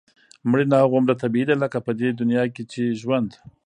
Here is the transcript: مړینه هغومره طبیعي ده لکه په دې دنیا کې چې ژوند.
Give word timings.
مړینه 0.49 0.77
هغومره 0.83 1.13
طبیعي 1.21 1.45
ده 1.49 1.55
لکه 1.63 1.77
په 1.85 1.91
دې 1.99 2.09
دنیا 2.19 2.43
کې 2.53 2.63
چې 2.71 2.83
ژوند. 3.01 3.29